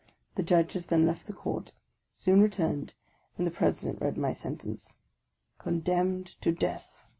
The 0.33 0.41
Judges 0.41 0.87
then 0.87 1.05
left 1.05 1.27
the 1.27 1.31
Court; 1.33 1.73
soon 2.17 2.41
returned, 2.41 2.95
and 3.37 3.45
the 3.45 3.51
President 3.51 4.01
read 4.01 4.17
my 4.17 4.33
sentence. 4.33 4.97
"Condemned 5.59 6.41
to 6.41 6.51
death!" 6.51 7.05